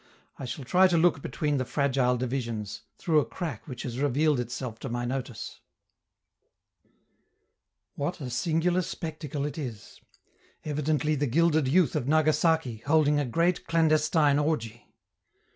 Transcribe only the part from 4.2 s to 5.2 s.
itself to my